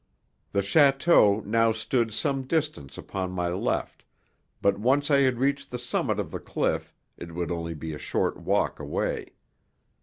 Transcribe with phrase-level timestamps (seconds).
[0.51, 4.03] The château now stood some distance upon my left,
[4.59, 7.99] but once I had reached the summit of the cliff it would only be a
[7.99, 9.33] short walk away.